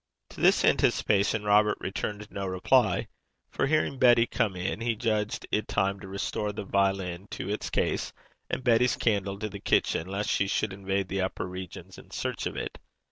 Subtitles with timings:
[0.31, 3.07] To this anticipation Robert returned no reply,
[3.51, 7.69] for, hearing Betty come in, he judged it time to restore the violin to its
[7.69, 8.11] case,
[8.49, 12.47] and Betty's candle to the kitchen, lest she should invade the upper regions in search
[12.47, 12.79] of it.